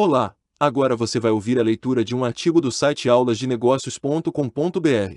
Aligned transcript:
Olá, 0.00 0.36
agora 0.60 0.94
você 0.94 1.18
vai 1.18 1.32
ouvir 1.32 1.58
a 1.58 1.62
leitura 1.64 2.04
de 2.04 2.14
um 2.14 2.24
artigo 2.24 2.60
do 2.60 2.70
site 2.70 3.08
aulasdenegócios.com.br. 3.08 5.16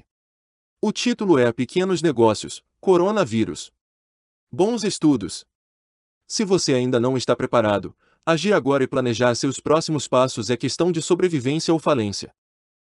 O 0.82 0.92
título 0.92 1.38
é 1.38 1.54
Pequenos 1.54 2.02
Negócios, 2.02 2.64
Coronavírus. 2.80 3.72
Bons 4.52 4.84
estudos! 4.84 5.46
Se 6.28 6.44
você 6.44 6.74
ainda 6.74 7.00
não 7.00 7.16
está 7.16 7.36
preparado, 7.36 7.96
agir 8.26 8.54
agora 8.54 8.84
e 8.84 8.88
planejar 8.88 9.36
seus 9.36 9.60
próximos 9.60 10.08
passos 10.08 10.50
é 10.50 10.58
questão 10.58 10.92
de 10.92 11.00
sobrevivência 11.00 11.72
ou 11.72 11.80
falência. 11.80 12.34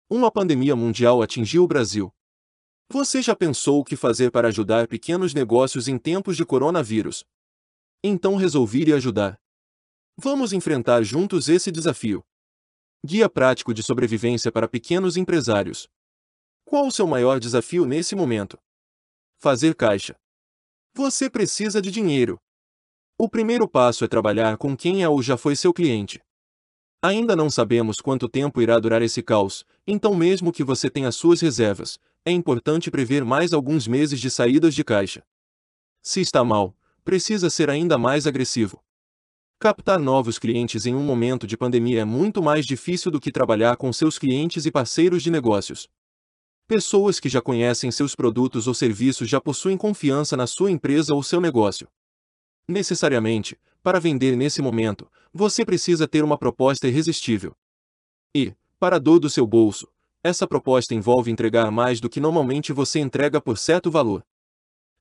Uma 0.09 0.31
pandemia 0.31 0.77
mundial 0.77 1.21
atingiu 1.21 1.65
o 1.65 1.67
Brasil. 1.67 2.15
Você 2.89 3.21
já 3.21 3.35
pensou 3.35 3.81
o 3.81 3.83
que 3.83 3.97
fazer 3.97 4.31
para 4.31 4.47
ajudar 4.47 4.87
pequenos 4.87 5.33
negócios 5.33 5.89
em 5.89 5.97
tempos 5.97 6.37
de 6.37 6.45
coronavírus? 6.45 7.25
Então 8.01 8.37
resolvi 8.37 8.83
ir 8.83 8.93
ajudar. 8.93 9.42
Vamos 10.17 10.53
enfrentar 10.53 11.01
juntos 11.03 11.49
esse 11.49 11.71
desafio. 11.71 12.23
Guia 13.03 13.27
prático 13.27 13.73
de 13.73 13.81
sobrevivência 13.81 14.51
para 14.51 14.67
pequenos 14.67 15.17
empresários. 15.17 15.89
Qual 16.63 16.87
o 16.87 16.91
seu 16.91 17.07
maior 17.07 17.39
desafio 17.39 17.83
nesse 17.83 18.15
momento? 18.15 18.57
Fazer 19.39 19.75
caixa. 19.75 20.15
Você 20.93 21.29
precisa 21.29 21.81
de 21.81 21.89
dinheiro. 21.89 22.39
O 23.17 23.27
primeiro 23.27 23.67
passo 23.67 24.05
é 24.05 24.07
trabalhar 24.07 24.57
com 24.57 24.77
quem 24.77 25.03
é 25.03 25.09
ou 25.09 25.21
já 25.21 25.35
foi 25.35 25.55
seu 25.55 25.73
cliente. 25.73 26.21
Ainda 27.01 27.35
não 27.35 27.49
sabemos 27.49 27.99
quanto 27.99 28.29
tempo 28.29 28.61
irá 28.61 28.79
durar 28.79 29.01
esse 29.01 29.21
caos, 29.21 29.65
então, 29.85 30.15
mesmo 30.15 30.53
que 30.53 30.63
você 30.63 30.89
tenha 30.89 31.11
suas 31.11 31.41
reservas, 31.41 31.99
é 32.23 32.31
importante 32.31 32.89
prever 32.89 33.25
mais 33.25 33.51
alguns 33.51 33.87
meses 33.87 34.19
de 34.19 34.29
saídas 34.29 34.73
de 34.73 34.83
caixa. 34.83 35.25
Se 36.01 36.21
está 36.21 36.43
mal, 36.43 36.77
precisa 37.03 37.49
ser 37.49 37.69
ainda 37.69 37.97
mais 37.97 38.25
agressivo. 38.25 38.81
Captar 39.63 39.97
novos 39.97 40.37
clientes 40.37 40.85
em 40.85 40.93
um 40.93 41.01
momento 41.01 41.47
de 41.47 41.55
pandemia 41.55 42.01
é 42.01 42.03
muito 42.03 42.43
mais 42.43 42.65
difícil 42.65 43.09
do 43.09 43.17
que 43.17 43.31
trabalhar 43.31 43.77
com 43.77 43.93
seus 43.93 44.19
clientes 44.19 44.65
e 44.65 44.71
parceiros 44.71 45.23
de 45.23 45.31
negócios. 45.31 45.87
Pessoas 46.67 47.17
que 47.17 47.29
já 47.29 47.41
conhecem 47.41 47.89
seus 47.89 48.13
produtos 48.13 48.67
ou 48.67 48.73
serviços 48.73 49.29
já 49.29 49.39
possuem 49.39 49.77
confiança 49.77 50.35
na 50.35 50.47
sua 50.47 50.69
empresa 50.69 51.15
ou 51.15 51.23
seu 51.23 51.39
negócio. 51.39 51.87
Necessariamente, 52.67 53.57
para 53.81 54.01
vender 54.01 54.35
nesse 54.35 54.61
momento, 54.61 55.09
você 55.33 55.63
precisa 55.63 56.09
ter 56.09 56.25
uma 56.25 56.37
proposta 56.37 56.85
irresistível. 56.85 57.55
E, 58.35 58.53
para 58.77 58.97
a 58.97 58.99
dor 58.99 59.17
do 59.17 59.29
seu 59.29 59.47
bolso, 59.47 59.87
essa 60.21 60.45
proposta 60.45 60.93
envolve 60.93 61.31
entregar 61.31 61.71
mais 61.71 62.01
do 62.01 62.09
que 62.09 62.19
normalmente 62.19 62.73
você 62.73 62.99
entrega 62.99 63.39
por 63.39 63.57
certo 63.57 63.89
valor. 63.89 64.25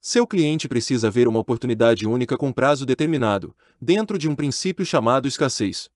Seu 0.05 0.27
cliente 0.27 0.69
precisa 0.69 1.09
ver 1.09 1.29
uma 1.29 1.39
oportunidade 1.39 2.09
única 2.09 2.37
com 2.37 2.53
prazo 2.53 2.85
determinado, 2.85 3.55
dentro 3.81 4.19
de 4.19 4.29
um 4.29 4.35
princípio 4.35 4.85
chamado 4.85 5.29
escassez. 5.29 5.89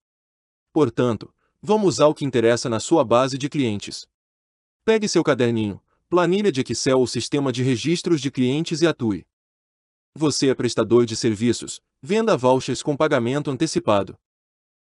Portanto, 0.72 1.34
vamos 1.60 1.96
usar 1.96 2.06
o 2.06 2.14
que 2.14 2.24
interessa 2.24 2.68
na 2.68 2.78
sua 2.78 3.02
base 3.02 3.36
de 3.36 3.48
clientes. 3.48 4.06
Pegue 4.84 5.08
seu 5.08 5.24
caderninho, 5.24 5.82
planilha 6.08 6.52
de 6.52 6.60
Excel 6.60 7.00
ou 7.00 7.06
sistema 7.08 7.50
de 7.50 7.64
registros 7.64 8.20
de 8.20 8.30
clientes 8.30 8.80
e 8.80 8.86
atue. 8.86 9.26
Você 10.14 10.50
é 10.50 10.54
prestador 10.54 11.04
de 11.04 11.16
serviços, 11.16 11.82
venda 12.00 12.36
vouchers 12.36 12.84
com 12.84 12.96
pagamento 12.96 13.50
antecipado. 13.50 14.16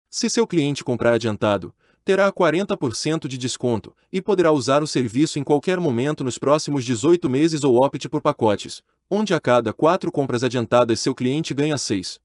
Se 0.08 0.30
seu 0.30 0.46
cliente 0.46 0.82
comprar 0.82 1.12
adiantado, 1.12 1.74
terá 2.06 2.32
40% 2.32 3.28
de 3.28 3.36
desconto 3.36 3.94
e 4.10 4.22
poderá 4.22 4.50
usar 4.50 4.82
o 4.82 4.86
serviço 4.86 5.38
em 5.38 5.44
qualquer 5.44 5.78
momento 5.78 6.24
nos 6.24 6.38
próximos 6.38 6.86
18 6.86 7.28
meses 7.28 7.62
ou 7.64 7.84
opte 7.84 8.08
por 8.08 8.22
pacotes, 8.22 8.82
onde 9.10 9.34
a 9.34 9.40
cada 9.40 9.72
quatro 9.72 10.12
compras 10.12 10.44
adiantadas 10.44 11.00
seu 11.00 11.12
cliente 11.12 11.52
ganha 11.52 11.76
seis. 11.76 12.20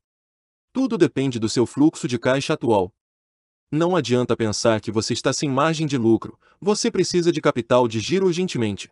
Tudo 0.71 0.97
depende 0.97 1.39
do 1.39 1.49
seu 1.49 1.65
fluxo 1.65 2.07
de 2.07 2.19
caixa 2.19 2.53
atual. 2.53 2.93
Não 3.71 3.95
adianta 3.95 4.37
pensar 4.37 4.79
que 4.79 4.91
você 4.91 5.13
está 5.13 5.33
sem 5.33 5.49
margem 5.49 5.87
de 5.87 5.97
lucro, 5.97 6.39
você 6.61 6.91
precisa 6.91 7.31
de 7.31 7.41
capital 7.41 7.87
de 7.87 7.99
giro 7.99 8.27
urgentemente. 8.27 8.91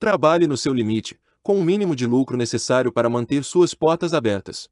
Trabalhe 0.00 0.48
no 0.48 0.56
seu 0.56 0.74
limite, 0.74 1.16
com 1.40 1.56
o 1.56 1.62
mínimo 1.62 1.94
de 1.94 2.04
lucro 2.04 2.36
necessário 2.36 2.92
para 2.92 3.08
manter 3.08 3.44
suas 3.44 3.74
portas 3.74 4.12
abertas. 4.12 4.68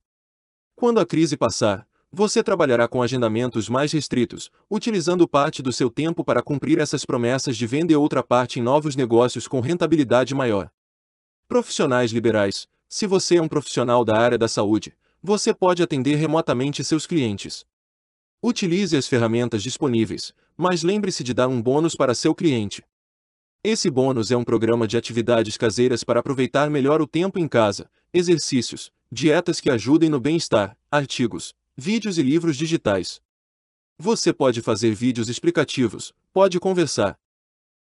Quando 0.74 0.98
a 0.98 1.06
crise 1.06 1.36
passar, 1.36 1.86
você 2.10 2.42
trabalhará 2.42 2.88
com 2.88 3.02
agendamentos 3.02 3.68
mais 3.68 3.92
restritos, 3.92 4.50
utilizando 4.68 5.28
parte 5.28 5.62
do 5.62 5.72
seu 5.72 5.88
tempo 5.88 6.24
para 6.24 6.42
cumprir 6.42 6.80
essas 6.80 7.04
promessas 7.04 7.56
de 7.56 7.66
venda 7.66 7.92
e 7.92 7.96
outra 7.96 8.22
parte 8.22 8.58
em 8.58 8.62
novos 8.62 8.96
negócios 8.96 9.46
com 9.46 9.60
rentabilidade 9.60 10.34
maior. 10.34 10.70
Profissionais 11.52 12.10
liberais. 12.12 12.66
Se 12.88 13.06
você 13.06 13.36
é 13.36 13.42
um 13.42 13.46
profissional 13.46 14.06
da 14.06 14.16
área 14.16 14.38
da 14.38 14.48
saúde, 14.48 14.96
você 15.22 15.52
pode 15.52 15.82
atender 15.82 16.14
remotamente 16.14 16.82
seus 16.82 17.06
clientes. 17.06 17.66
Utilize 18.42 18.96
as 18.96 19.06
ferramentas 19.06 19.62
disponíveis, 19.62 20.32
mas 20.56 20.82
lembre-se 20.82 21.22
de 21.22 21.34
dar 21.34 21.48
um 21.48 21.60
bônus 21.60 21.94
para 21.94 22.14
seu 22.14 22.34
cliente. 22.34 22.82
Esse 23.62 23.90
bônus 23.90 24.30
é 24.30 24.36
um 24.38 24.44
programa 24.44 24.88
de 24.88 24.96
atividades 24.96 25.58
caseiras 25.58 26.02
para 26.02 26.20
aproveitar 26.20 26.70
melhor 26.70 27.02
o 27.02 27.06
tempo 27.06 27.38
em 27.38 27.46
casa, 27.46 27.86
exercícios, 28.14 28.90
dietas 29.12 29.60
que 29.60 29.68
ajudem 29.68 30.08
no 30.08 30.18
bem-estar, 30.18 30.74
artigos, 30.90 31.52
vídeos 31.76 32.16
e 32.16 32.22
livros 32.22 32.56
digitais. 32.56 33.20
Você 33.98 34.32
pode 34.32 34.62
fazer 34.62 34.94
vídeos 34.94 35.28
explicativos, 35.28 36.14
pode 36.32 36.58
conversar, 36.58 37.18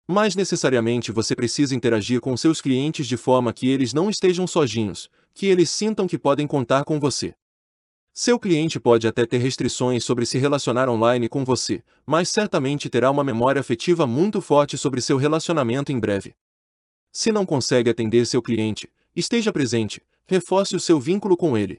mas 0.07 0.35
necessariamente 0.35 1.11
você 1.11 1.35
precisa 1.35 1.75
interagir 1.75 2.21
com 2.21 2.37
seus 2.37 2.61
clientes 2.61 3.07
de 3.07 3.17
forma 3.17 3.51
que 3.51 3.67
eles 3.67 3.93
não 3.93 4.09
estejam 4.09 4.45
sozinhos, 4.45 5.09
que 5.33 5.47
eles 5.47 5.69
sintam 5.69 6.07
que 6.07 6.17
podem 6.17 6.45
contar 6.45 6.83
com 6.83 6.99
você. 6.99 7.33
Seu 8.13 8.39
cliente 8.39 8.79
pode 8.79 9.07
até 9.07 9.25
ter 9.25 9.39
restrições 9.39 10.05
sobre 10.05 10.25
se 10.25 10.37
relacionar 10.37 10.87
online 10.87 11.27
com 11.27 11.43
você, 11.43 11.83
mas 12.05 12.29
certamente 12.29 12.89
terá 12.89 13.11
uma 13.11 13.25
memória 13.25 13.59
afetiva 13.59 14.07
muito 14.07 14.39
forte 14.39 14.77
sobre 14.77 15.01
seu 15.01 15.17
relacionamento 15.17 15.91
em 15.91 15.99
breve. 15.99 16.33
Se 17.11 17.31
não 17.31 17.45
consegue 17.45 17.89
atender 17.89 18.25
seu 18.25 18.41
cliente, 18.41 18.89
esteja 19.15 19.51
presente, 19.51 20.01
reforce 20.25 20.75
o 20.75 20.79
seu 20.79 20.99
vínculo 20.99 21.35
com 21.35 21.57
ele. 21.57 21.77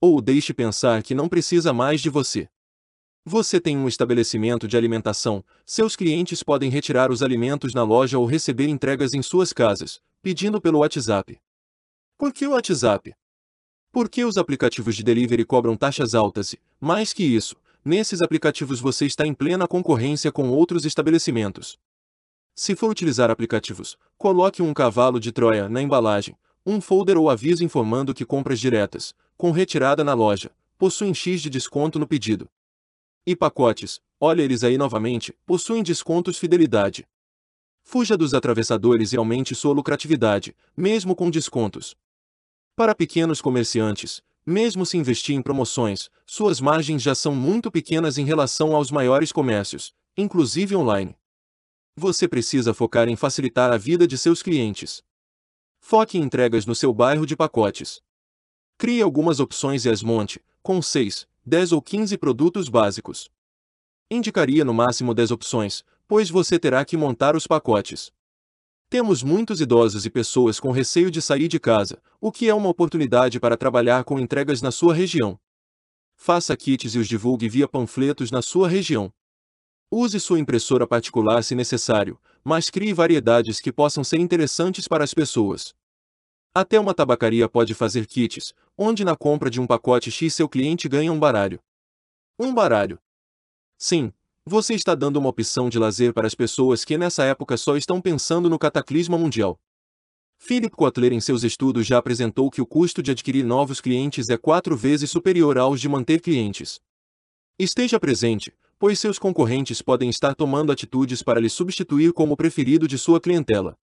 Ou 0.00 0.20
deixe 0.20 0.54
pensar 0.54 1.02
que 1.02 1.14
não 1.14 1.28
precisa 1.28 1.72
mais 1.72 2.00
de 2.00 2.08
você. 2.08 2.48
Você 3.30 3.60
tem 3.60 3.76
um 3.76 3.86
estabelecimento 3.86 4.66
de 4.66 4.74
alimentação, 4.74 5.44
seus 5.66 5.94
clientes 5.94 6.42
podem 6.42 6.70
retirar 6.70 7.10
os 7.10 7.22
alimentos 7.22 7.74
na 7.74 7.82
loja 7.82 8.18
ou 8.18 8.24
receber 8.24 8.68
entregas 8.68 9.12
em 9.12 9.20
suas 9.20 9.52
casas, 9.52 10.00
pedindo 10.22 10.58
pelo 10.62 10.78
WhatsApp. 10.78 11.38
Por 12.16 12.32
que 12.32 12.46
o 12.46 12.52
WhatsApp? 12.52 13.12
Porque 13.92 14.24
os 14.24 14.38
aplicativos 14.38 14.96
de 14.96 15.02
delivery 15.02 15.44
cobram 15.44 15.76
taxas 15.76 16.14
altas 16.14 16.54
e, 16.54 16.58
mais 16.80 17.12
que 17.12 17.22
isso, 17.22 17.54
nesses 17.84 18.22
aplicativos 18.22 18.80
você 18.80 19.04
está 19.04 19.26
em 19.26 19.34
plena 19.34 19.68
concorrência 19.68 20.32
com 20.32 20.48
outros 20.48 20.86
estabelecimentos. 20.86 21.78
Se 22.54 22.74
for 22.74 22.90
utilizar 22.90 23.30
aplicativos, 23.30 23.98
coloque 24.16 24.62
um 24.62 24.72
cavalo 24.72 25.20
de 25.20 25.32
Troia 25.32 25.68
na 25.68 25.82
embalagem, 25.82 26.34
um 26.64 26.80
folder 26.80 27.18
ou 27.18 27.28
aviso 27.28 27.62
informando 27.62 28.14
que 28.14 28.24
compras 28.24 28.58
diretas, 28.58 29.14
com 29.36 29.50
retirada 29.50 30.02
na 30.02 30.14
loja, 30.14 30.50
possuem 30.78 31.12
X 31.12 31.42
de 31.42 31.50
desconto 31.50 31.98
no 31.98 32.06
pedido. 32.06 32.48
E 33.30 33.36
pacotes, 33.36 34.00
olha 34.18 34.40
eles 34.40 34.64
aí 34.64 34.78
novamente, 34.78 35.34
possuem 35.44 35.82
descontos 35.82 36.38
fidelidade. 36.38 37.06
Fuja 37.82 38.16
dos 38.16 38.32
atravessadores 38.32 39.12
e 39.12 39.18
aumente 39.18 39.54
sua 39.54 39.74
lucratividade, 39.74 40.56
mesmo 40.74 41.14
com 41.14 41.28
descontos. 41.28 41.94
Para 42.74 42.94
pequenos 42.94 43.42
comerciantes, 43.42 44.22
mesmo 44.46 44.86
se 44.86 44.96
investir 44.96 45.36
em 45.36 45.42
promoções, 45.42 46.08
suas 46.24 46.58
margens 46.58 47.02
já 47.02 47.14
são 47.14 47.34
muito 47.34 47.70
pequenas 47.70 48.16
em 48.16 48.24
relação 48.24 48.74
aos 48.74 48.90
maiores 48.90 49.30
comércios, 49.30 49.92
inclusive 50.16 50.74
online. 50.74 51.14
Você 51.96 52.26
precisa 52.26 52.72
focar 52.72 53.10
em 53.10 53.14
facilitar 53.14 53.70
a 53.70 53.76
vida 53.76 54.08
de 54.08 54.16
seus 54.16 54.42
clientes. 54.42 55.02
Foque 55.78 56.16
em 56.16 56.22
entregas 56.22 56.64
no 56.64 56.74
seu 56.74 56.94
bairro 56.94 57.26
de 57.26 57.36
pacotes. 57.36 58.00
Crie 58.78 59.02
algumas 59.02 59.38
opções 59.38 59.84
e 59.84 59.90
as 59.90 60.02
monte, 60.02 60.42
com 60.62 60.80
6, 60.80 61.28
10 61.48 61.72
ou 61.72 61.80
15 61.80 62.18
produtos 62.18 62.68
básicos. 62.68 63.30
Indicaria 64.10 64.66
no 64.66 64.74
máximo 64.74 65.14
10 65.14 65.30
opções, 65.30 65.82
pois 66.06 66.28
você 66.28 66.58
terá 66.58 66.84
que 66.84 66.94
montar 66.94 67.34
os 67.34 67.46
pacotes. 67.46 68.12
Temos 68.90 69.22
muitos 69.22 69.58
idosos 69.58 70.04
e 70.04 70.10
pessoas 70.10 70.60
com 70.60 70.70
receio 70.70 71.10
de 71.10 71.22
sair 71.22 71.48
de 71.48 71.58
casa, 71.58 72.02
o 72.20 72.30
que 72.30 72.48
é 72.50 72.54
uma 72.54 72.68
oportunidade 72.68 73.40
para 73.40 73.56
trabalhar 73.56 74.04
com 74.04 74.20
entregas 74.20 74.60
na 74.60 74.70
sua 74.70 74.92
região. 74.92 75.40
Faça 76.16 76.54
kits 76.54 76.94
e 76.94 76.98
os 76.98 77.08
divulgue 77.08 77.48
via 77.48 77.66
panfletos 77.66 78.30
na 78.30 78.42
sua 78.42 78.68
região. 78.68 79.10
Use 79.90 80.20
sua 80.20 80.38
impressora 80.38 80.86
particular 80.86 81.42
se 81.42 81.54
necessário, 81.54 82.20
mas 82.44 82.68
crie 82.68 82.92
variedades 82.92 83.58
que 83.58 83.72
possam 83.72 84.04
ser 84.04 84.18
interessantes 84.18 84.86
para 84.86 85.02
as 85.02 85.14
pessoas. 85.14 85.74
Até 86.58 86.80
uma 86.80 86.92
tabacaria 86.92 87.48
pode 87.48 87.72
fazer 87.72 88.04
kits, 88.04 88.52
onde 88.76 89.04
na 89.04 89.14
compra 89.14 89.48
de 89.48 89.60
um 89.60 89.66
pacote 89.66 90.10
X 90.10 90.34
seu 90.34 90.48
cliente 90.48 90.88
ganha 90.88 91.12
um 91.12 91.16
baralho. 91.16 91.60
Um 92.36 92.52
baralho. 92.52 92.98
Sim, 93.78 94.12
você 94.44 94.74
está 94.74 94.96
dando 94.96 95.18
uma 95.18 95.28
opção 95.28 95.68
de 95.68 95.78
lazer 95.78 96.12
para 96.12 96.26
as 96.26 96.34
pessoas 96.34 96.84
que 96.84 96.98
nessa 96.98 97.22
época 97.22 97.56
só 97.56 97.76
estão 97.76 98.00
pensando 98.00 98.50
no 98.50 98.58
cataclisma 98.58 99.16
mundial. 99.16 99.56
Philip 100.36 100.74
Kotler 100.74 101.12
em 101.12 101.20
seus 101.20 101.44
estudos 101.44 101.86
já 101.86 101.96
apresentou 101.96 102.50
que 102.50 102.60
o 102.60 102.66
custo 102.66 103.04
de 103.04 103.12
adquirir 103.12 103.44
novos 103.44 103.80
clientes 103.80 104.28
é 104.28 104.36
quatro 104.36 104.76
vezes 104.76 105.12
superior 105.12 105.58
aos 105.58 105.80
de 105.80 105.88
manter 105.88 106.20
clientes. 106.20 106.80
Esteja 107.56 108.00
presente, 108.00 108.52
pois 108.80 108.98
seus 108.98 109.16
concorrentes 109.16 109.80
podem 109.80 110.10
estar 110.10 110.34
tomando 110.34 110.72
atitudes 110.72 111.22
para 111.22 111.38
lhe 111.38 111.48
substituir 111.48 112.12
como 112.12 112.36
preferido 112.36 112.88
de 112.88 112.98
sua 112.98 113.20
clientela. 113.20 113.78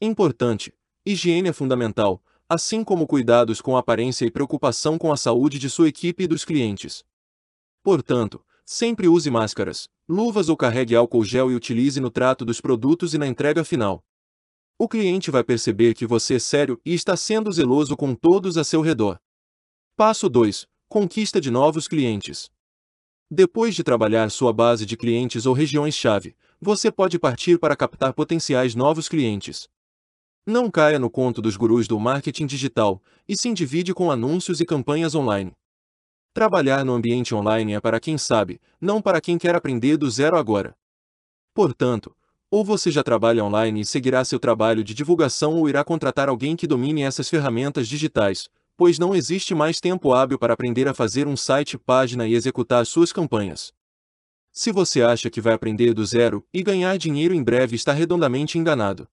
Importante: 0.00 0.72
higiene 1.06 1.50
é 1.50 1.52
fundamental, 1.52 2.20
assim 2.48 2.82
como 2.82 3.06
cuidados 3.06 3.60
com 3.60 3.76
a 3.76 3.80
aparência 3.80 4.26
e 4.26 4.30
preocupação 4.30 4.98
com 4.98 5.12
a 5.12 5.16
saúde 5.16 5.56
de 5.56 5.70
sua 5.70 5.88
equipe 5.88 6.24
e 6.24 6.26
dos 6.26 6.44
clientes. 6.44 7.04
Portanto, 7.80 8.44
sempre 8.64 9.06
use 9.06 9.30
máscaras, 9.30 9.88
luvas 10.08 10.48
ou 10.48 10.56
carregue 10.56 10.96
álcool 10.96 11.24
gel 11.24 11.52
e 11.52 11.54
utilize 11.54 12.00
no 12.00 12.10
trato 12.10 12.44
dos 12.44 12.60
produtos 12.60 13.14
e 13.14 13.18
na 13.18 13.26
entrega 13.28 13.62
final. 13.62 14.04
O 14.76 14.88
cliente 14.88 15.30
vai 15.30 15.44
perceber 15.44 15.94
que 15.94 16.04
você 16.04 16.34
é 16.34 16.38
sério 16.40 16.80
e 16.84 16.92
está 16.92 17.16
sendo 17.16 17.52
zeloso 17.52 17.96
com 17.96 18.12
todos 18.12 18.58
a 18.58 18.64
seu 18.64 18.80
redor. 18.80 19.18
Passo 19.96 20.28
2. 20.28 20.66
Conquista 20.88 21.40
de 21.40 21.50
novos 21.50 21.86
clientes. 21.86 22.50
Depois 23.30 23.74
de 23.74 23.82
trabalhar 23.82 24.28
sua 24.30 24.52
base 24.52 24.84
de 24.84 24.96
clientes 24.96 25.46
ou 25.46 25.54
regiões-chave, 25.54 26.36
você 26.60 26.90
pode 26.90 27.18
partir 27.18 27.58
para 27.58 27.76
captar 27.76 28.12
potenciais 28.12 28.74
novos 28.74 29.08
clientes. 29.08 29.68
Não 30.48 30.70
caia 30.70 30.96
no 30.96 31.10
conto 31.10 31.42
dos 31.42 31.56
gurus 31.56 31.88
do 31.88 31.98
marketing 31.98 32.46
digital 32.46 33.02
e 33.28 33.36
se 33.36 33.52
divide 33.52 33.92
com 33.92 34.12
anúncios 34.12 34.60
e 34.60 34.64
campanhas 34.64 35.12
online. 35.16 35.50
Trabalhar 36.32 36.84
no 36.84 36.92
ambiente 36.92 37.34
online 37.34 37.74
é 37.74 37.80
para 37.80 37.98
quem 37.98 38.16
sabe, 38.16 38.60
não 38.80 39.02
para 39.02 39.20
quem 39.20 39.38
quer 39.38 39.56
aprender 39.56 39.96
do 39.96 40.08
zero 40.08 40.36
agora. 40.36 40.76
Portanto, 41.52 42.14
ou 42.48 42.64
você 42.64 42.92
já 42.92 43.02
trabalha 43.02 43.42
online 43.42 43.80
e 43.80 43.84
seguirá 43.84 44.24
seu 44.24 44.38
trabalho 44.38 44.84
de 44.84 44.94
divulgação 44.94 45.56
ou 45.56 45.68
irá 45.68 45.82
contratar 45.82 46.28
alguém 46.28 46.54
que 46.54 46.68
domine 46.68 47.02
essas 47.02 47.28
ferramentas 47.28 47.88
digitais, 47.88 48.48
pois 48.76 49.00
não 49.00 49.16
existe 49.16 49.52
mais 49.52 49.80
tempo 49.80 50.12
hábil 50.12 50.38
para 50.38 50.54
aprender 50.54 50.86
a 50.86 50.94
fazer 50.94 51.26
um 51.26 51.36
site, 51.36 51.76
página 51.76 52.24
e 52.24 52.34
executar 52.34 52.86
suas 52.86 53.12
campanhas. 53.12 53.72
Se 54.52 54.70
você 54.70 55.02
acha 55.02 55.28
que 55.28 55.40
vai 55.40 55.54
aprender 55.54 55.92
do 55.92 56.06
zero 56.06 56.46
e 56.54 56.62
ganhar 56.62 56.96
dinheiro 56.98 57.34
em 57.34 57.42
breve, 57.42 57.74
está 57.74 57.92
redondamente 57.92 58.58
enganado. 58.58 59.08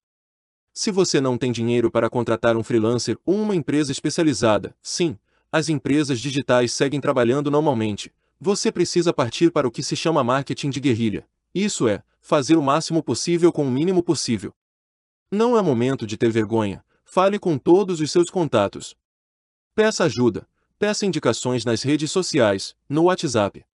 Se 0.76 0.90
você 0.90 1.20
não 1.20 1.38
tem 1.38 1.52
dinheiro 1.52 1.88
para 1.88 2.10
contratar 2.10 2.56
um 2.56 2.64
freelancer 2.64 3.16
ou 3.24 3.36
uma 3.36 3.54
empresa 3.54 3.92
especializada, 3.92 4.76
sim, 4.82 5.16
as 5.52 5.68
empresas 5.68 6.18
digitais 6.18 6.72
seguem 6.72 7.00
trabalhando 7.00 7.48
normalmente. 7.48 8.12
Você 8.40 8.72
precisa 8.72 9.12
partir 9.12 9.52
para 9.52 9.68
o 9.68 9.70
que 9.70 9.84
se 9.84 9.94
chama 9.94 10.24
marketing 10.24 10.70
de 10.70 10.80
guerrilha. 10.80 11.24
Isso 11.54 11.86
é, 11.86 12.02
fazer 12.20 12.56
o 12.56 12.62
máximo 12.62 13.04
possível 13.04 13.52
com 13.52 13.64
o 13.64 13.70
mínimo 13.70 14.02
possível. 14.02 14.52
Não 15.30 15.56
é 15.56 15.62
momento 15.62 16.08
de 16.08 16.16
ter 16.16 16.32
vergonha, 16.32 16.84
fale 17.04 17.38
com 17.38 17.56
todos 17.56 18.00
os 18.00 18.10
seus 18.10 18.28
contatos. 18.28 18.96
Peça 19.76 20.02
ajuda, 20.02 20.44
peça 20.76 21.06
indicações 21.06 21.64
nas 21.64 21.84
redes 21.84 22.10
sociais, 22.10 22.74
no 22.88 23.04
WhatsApp. 23.04 23.64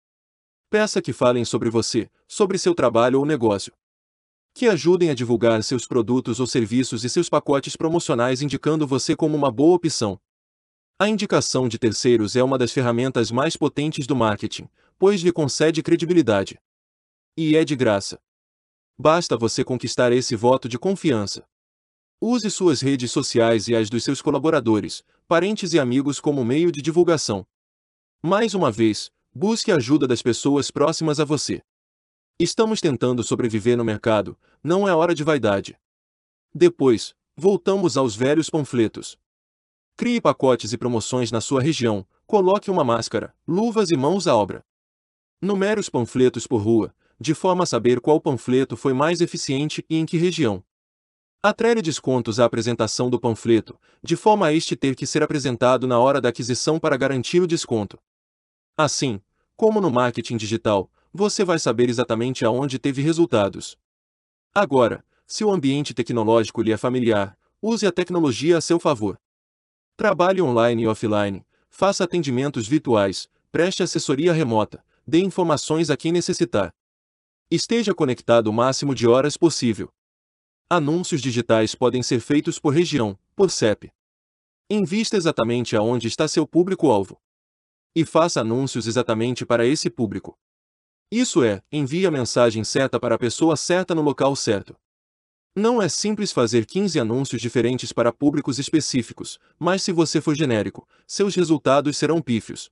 Peça 0.69 1.01
que 1.01 1.15
falem 1.15 1.47
sobre 1.47 1.71
você, 1.71 2.11
sobre 2.29 2.59
seu 2.59 2.75
trabalho 2.75 3.21
ou 3.21 3.25
negócio. 3.25 3.73
Que 4.53 4.67
ajudem 4.67 5.11
a 5.11 5.15
divulgar 5.15 5.63
seus 5.63 5.87
produtos 5.87 6.41
ou 6.41 6.47
serviços 6.47 7.05
e 7.05 7.09
seus 7.09 7.29
pacotes 7.29 7.77
promocionais 7.77 8.43
indicando 8.43 8.87
você 8.87 9.15
como 9.15 9.37
uma 9.37 9.51
boa 9.51 9.77
opção. 9.77 10.21
A 10.99 11.09
indicação 11.09 11.67
de 11.67 11.79
terceiros 11.79 12.37
é 12.37 12.43
uma 12.43 12.59
das 12.59 12.73
ferramentas 12.73 13.31
mais 13.31 13.57
potentes 13.57 14.07
do 14.07 14.15
marketing, 14.15 14.69
pois 14.99 15.23
lhe 15.23 15.33
concede 15.33 15.83
credibilidade. 15.83 16.61
E 17.37 17.57
é 17.57 17.65
de 17.65 17.75
graça. 17.75 18.21
Basta 18.99 19.35
você 19.35 19.65
conquistar 19.65 20.13
esse 20.13 20.37
voto 20.37 20.69
de 20.69 20.79
confiança. 20.79 21.47
Use 22.21 22.51
suas 22.51 22.83
redes 22.83 23.11
sociais 23.11 23.67
e 23.67 23.75
as 23.75 23.89
dos 23.89 24.05
seus 24.05 24.21
colaboradores, 24.21 25.03
parentes 25.27 25.73
e 25.73 25.79
amigos 25.79 26.21
como 26.21 26.45
meio 26.45 26.71
de 26.71 26.83
divulgação. 26.83 27.47
Mais 28.23 28.53
uma 28.53 28.71
vez, 28.71 29.11
busque 29.35 29.73
a 29.73 29.77
ajuda 29.77 30.07
das 30.07 30.21
pessoas 30.21 30.71
próximas 30.71 31.19
a 31.19 31.25
você. 31.25 31.63
Estamos 32.43 32.81
tentando 32.81 33.23
sobreviver 33.23 33.77
no 33.77 33.85
mercado, 33.85 34.35
não 34.65 34.89
é 34.89 34.95
hora 34.95 35.15
de 35.15 35.23
vaidade. 35.23 35.79
Depois, 36.55 37.15
voltamos 37.37 37.99
aos 37.99 38.17
velhos 38.17 38.49
panfletos. 38.49 39.19
Crie 39.95 40.23
pacotes 40.23 40.73
e 40.73 40.79
promoções 40.79 41.31
na 41.31 41.43
sua 41.43 41.61
região, 41.61 42.03
coloque 42.27 42.71
uma 42.71 42.83
máscara, 42.83 43.35
luvas 43.47 43.91
e 43.91 43.95
mãos 43.95 44.27
à 44.27 44.35
obra. 44.35 44.65
Numere 45.39 45.79
os 45.79 45.91
panfletos 45.91 46.47
por 46.47 46.63
rua, 46.63 46.95
de 47.21 47.35
forma 47.35 47.65
a 47.65 47.67
saber 47.67 48.01
qual 48.01 48.19
panfleto 48.19 48.75
foi 48.75 48.95
mais 48.95 49.21
eficiente 49.21 49.85
e 49.87 49.99
em 49.99 50.07
que 50.07 50.17
região. 50.17 50.65
Atrele 51.43 51.83
descontos 51.83 52.41
à 52.41 52.47
apresentação 52.47 53.11
do 53.11 53.21
panfleto, 53.21 53.79
de 54.03 54.17
forma 54.17 54.47
a 54.47 54.53
este 54.55 54.75
ter 54.75 54.97
que 54.97 55.07
ser 55.07 55.23
apresentado 55.23 55.87
na 55.87 55.99
hora 55.99 56.23
da 56.23 56.31
aquisição 56.31 56.81
para 56.81 56.97
garantir 56.97 57.43
o 57.43 57.47
desconto. 57.47 57.99
Assim, 58.79 59.21
como 59.59 59.79
no 59.79 59.91
marketing 59.91 60.39
digital, 60.39 60.91
você 61.13 61.45
vai 61.45 61.59
saber 61.59 61.89
exatamente 61.89 62.45
aonde 62.45 62.79
teve 62.79 63.03
resultados. 63.03 63.77
Agora, 64.55 65.05
se 65.27 65.45
o 65.45 65.51
ambiente 65.51 65.95
tecnológico 65.95 66.63
lhe 66.63 66.73
é 66.73 66.77
familiar, 66.77 67.39
use 67.61 67.87
a 67.87 67.93
tecnologia 67.93 68.59
a 68.59 68.61
seu 68.61 68.79
favor. 68.79 69.19
Trabalhe 69.97 70.41
online 70.41 70.85
e 70.85 70.87
offline, 70.87 71.45
faça 71.69 72.05
atendimentos 72.05 72.67
virtuais, 72.67 73.29
preste 73.53 73.83
assessoria 73.83 74.33
remota, 74.33 74.85
dê 75.07 75.21
informações 75.21 75.91
a 75.91 75.97
quem 75.97 76.13
necessitar. 76.13 76.75
Esteja 77.51 77.95
conectado 77.95 78.47
o 78.47 78.53
máximo 78.53 78.95
de 78.95 79.07
horas 79.07 79.37
possível. 79.37 79.93
Anúncios 80.69 81.21
digitais 81.21 81.75
podem 81.75 82.03
ser 82.03 82.21
feitos 82.21 82.59
por 82.59 82.73
região, 82.73 83.19
por 83.35 83.51
CEP. 83.51 83.93
Invista 84.71 85.17
exatamente 85.17 85.75
aonde 85.75 86.07
está 86.07 86.29
seu 86.29 86.47
público-alvo. 86.47 87.21
E 87.93 88.05
faça 88.05 88.41
anúncios 88.41 88.87
exatamente 88.87 89.45
para 89.45 89.67
esse 89.67 89.91
público. 89.91 90.39
Isso 91.11 91.43
é, 91.43 91.61
envie 91.73 92.07
a 92.07 92.11
mensagem 92.11 92.63
certa 92.63 93.01
para 93.01 93.17
a 93.17 93.19
pessoa 93.19 93.57
certa 93.57 93.97
no 93.97 94.01
local 94.01 94.37
certo. 94.37 94.77
Não 95.57 95.83
é 95.83 95.89
simples 95.89 96.31
fazer 96.31 96.65
15 96.65 97.01
anúncios 97.01 97.43
diferentes 97.43 97.93
para 97.93 98.13
públicos 98.13 98.61
específicos, 98.61 99.37
mas 99.59 99.83
se 99.83 99.91
você 99.91 100.21
for 100.21 100.37
genérico, 100.37 100.87
seus 101.05 101.35
resultados 101.35 101.97
serão 101.97 102.23
pífios. 102.23 102.71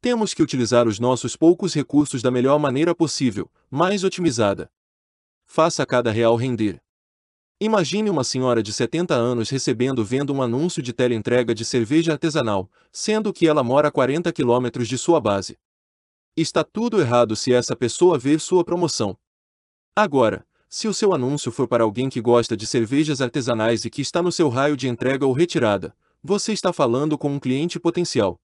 Temos 0.00 0.34
que 0.34 0.42
utilizar 0.42 0.88
os 0.88 0.98
nossos 0.98 1.36
poucos 1.36 1.72
recursos 1.72 2.20
da 2.20 2.32
melhor 2.32 2.58
maneira 2.58 2.92
possível, 2.92 3.48
mais 3.70 4.02
otimizada. 4.02 4.68
Faça 5.44 5.86
cada 5.86 6.10
real 6.10 6.34
render. 6.34 6.82
Imagine 7.60 8.10
uma 8.10 8.24
senhora 8.24 8.60
de 8.60 8.72
70 8.72 9.14
anos 9.14 9.48
recebendo 9.48 10.04
vendo 10.04 10.32
um 10.32 10.42
anúncio 10.42 10.82
de 10.82 10.92
teleentrega 10.92 11.54
de 11.54 11.64
cerveja 11.64 12.10
artesanal, 12.10 12.68
sendo 12.90 13.32
que 13.32 13.46
ela 13.46 13.62
mora 13.62 13.86
a 13.86 13.92
40 13.92 14.32
quilômetros 14.32 14.88
de 14.88 14.98
sua 14.98 15.20
base. 15.20 15.56
Está 16.34 16.64
tudo 16.64 16.98
errado 16.98 17.36
se 17.36 17.52
essa 17.52 17.76
pessoa 17.76 18.18
ver 18.18 18.40
sua 18.40 18.64
promoção. 18.64 19.18
Agora, 19.94 20.46
se 20.66 20.88
o 20.88 20.94
seu 20.94 21.12
anúncio 21.12 21.52
for 21.52 21.68
para 21.68 21.84
alguém 21.84 22.08
que 22.08 22.22
gosta 22.22 22.56
de 22.56 22.66
cervejas 22.66 23.20
artesanais 23.20 23.84
e 23.84 23.90
que 23.90 24.00
está 24.00 24.22
no 24.22 24.32
seu 24.32 24.48
raio 24.48 24.74
de 24.74 24.88
entrega 24.88 25.26
ou 25.26 25.34
retirada, 25.34 25.94
você 26.22 26.54
está 26.54 26.72
falando 26.72 27.18
com 27.18 27.30
um 27.30 27.38
cliente 27.38 27.78
potencial. 27.78 28.40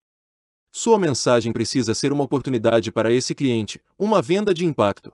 Sua 0.71 0.99
mensagem 0.99 1.51
precisa 1.51 1.95
ser 1.95 2.13
uma 2.13 2.25
oportunidade 2.25 2.93
para 2.93 3.11
esse 3.11 3.35
cliente, 3.35 3.81
uma 3.99 4.21
venda 4.21 4.53
de 4.53 4.67
impacto. 4.67 5.11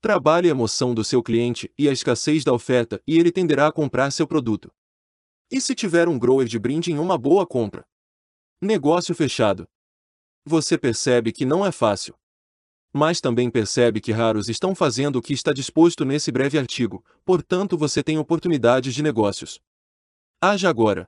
Trabalhe 0.00 0.46
a 0.46 0.52
emoção 0.52 0.94
do 0.94 1.02
seu 1.02 1.20
cliente 1.20 1.68
e 1.76 1.88
a 1.88 1.92
escassez 1.92 2.44
da 2.44 2.52
oferta 2.52 3.02
e 3.08 3.18
ele 3.18 3.32
tenderá 3.32 3.66
a 3.66 3.72
comprar 3.72 4.12
seu 4.12 4.24
produto. 4.28 4.70
E 5.50 5.60
se 5.60 5.74
tiver 5.74 6.06
um 6.06 6.16
grower 6.16 6.46
de 6.46 6.60
brinde 6.60 6.92
em 6.92 6.98
uma 7.00 7.18
boa 7.18 7.44
compra? 7.44 7.84
Negócio 8.62 9.16
fechado. 9.16 9.68
Você 10.48 10.78
percebe 10.78 11.30
que 11.30 11.44
não 11.44 11.62
é 11.64 11.70
fácil. 11.70 12.14
Mas 12.90 13.20
também 13.20 13.50
percebe 13.50 14.00
que 14.00 14.12
raros 14.12 14.48
estão 14.48 14.74
fazendo 14.74 15.16
o 15.16 15.22
que 15.22 15.34
está 15.34 15.52
disposto 15.52 16.06
nesse 16.06 16.32
breve 16.32 16.58
artigo, 16.58 17.04
portanto 17.22 17.76
você 17.76 18.02
tem 18.02 18.16
oportunidades 18.16 18.94
de 18.94 19.02
negócios. 19.02 19.60
Haja 20.40 20.70
agora. 20.70 21.06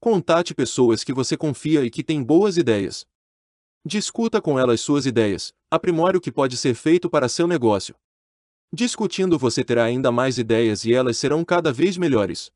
Contate 0.00 0.54
pessoas 0.54 1.04
que 1.04 1.12
você 1.12 1.36
confia 1.36 1.84
e 1.84 1.90
que 1.90 2.02
têm 2.02 2.22
boas 2.22 2.56
ideias. 2.56 3.04
Discuta 3.84 4.40
com 4.40 4.58
elas 4.58 4.80
suas 4.80 5.04
ideias, 5.04 5.52
aprimore 5.70 6.16
o 6.16 6.20
que 6.20 6.32
pode 6.32 6.56
ser 6.56 6.74
feito 6.74 7.10
para 7.10 7.28
seu 7.28 7.46
negócio. 7.46 7.94
Discutindo 8.72 9.38
você 9.38 9.62
terá 9.62 9.84
ainda 9.84 10.10
mais 10.10 10.38
ideias 10.38 10.86
e 10.86 10.94
elas 10.94 11.18
serão 11.18 11.44
cada 11.44 11.70
vez 11.70 11.98
melhores. 11.98 12.50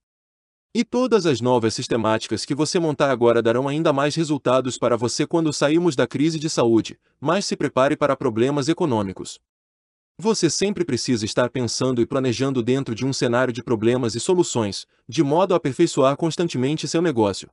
E 0.75 0.85
todas 0.85 1.25
as 1.25 1.41
novas 1.41 1.75
sistemáticas 1.75 2.45
que 2.45 2.55
você 2.55 2.79
montar 2.79 3.11
agora 3.11 3.43
darão 3.43 3.67
ainda 3.67 3.93
mais 3.93 4.15
resultados 4.15 4.77
para 4.77 4.97
você 4.97 5.27
quando 5.27 5.53
sairmos 5.53 5.97
da 5.97 6.07
crise 6.07 6.39
de 6.39 6.51
saúde, 6.51 6.99
mas 7.19 7.47
se 7.47 7.57
prepare 7.57 7.97
para 7.97 8.15
problemas 8.15 8.69
econômicos. 8.69 9.41
Você 10.21 10.51
sempre 10.51 10.85
precisa 10.85 11.25
estar 11.25 11.49
pensando 11.49 12.03
e 12.03 12.07
planejando 12.07 12.63
dentro 12.63 12.95
de 12.95 13.07
um 13.07 13.13
cenário 13.13 13.53
de 13.53 13.63
problemas 13.63 14.15
e 14.15 14.21
soluções, 14.21 14.87
de 15.09 15.23
modo 15.23 15.55
a 15.55 15.57
aperfeiçoar 15.57 16.17
constantemente 16.17 16.87
seu 16.87 17.01
negócio. 17.01 17.49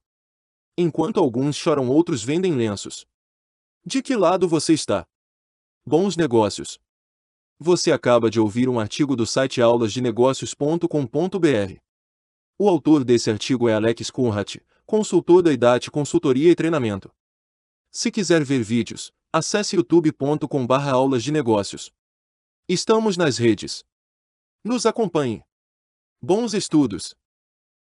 Enquanto 0.77 1.19
alguns 1.19 1.55
choram, 1.55 1.87
outros 1.87 2.23
vendem 2.23 2.53
lenços. 2.53 3.05
De 3.85 4.01
que 4.01 4.15
lado 4.15 4.47
você 4.47 4.73
está? 4.73 5.05
Bons 5.85 6.17
negócios. 6.17 6.79
Você 7.59 7.91
acaba 7.91 8.29
de 8.29 8.39
ouvir 8.39 8.67
um 8.67 8.79
artigo 8.79 9.15
do 9.15 9.25
site 9.25 9.61
aulasdenegócios.com.br. 9.61 11.84
O 12.57 12.69
autor 12.69 13.03
desse 13.03 13.29
artigo 13.29 13.67
é 13.67 13.73
Alex 13.73 14.09
Conrad, 14.09 14.55
consultor 14.85 15.41
da 15.41 15.51
IDAT 15.51 15.91
Consultoria 15.91 16.49
e 16.49 16.55
Treinamento. 16.55 17.11
Se 17.91 18.09
quiser 18.09 18.45
ver 18.45 18.63
vídeos, 18.63 19.11
acesse 19.33 19.75
youtube.com 19.75 20.65
barra 20.65 20.91
aulas 20.93 21.21
de 21.21 21.33
negócios. 21.33 21.91
Estamos 22.65 23.17
nas 23.17 23.37
redes. 23.37 23.83
Nos 24.63 24.85
acompanhe. 24.85 25.43
Bons 26.21 26.53
estudos! 26.53 27.13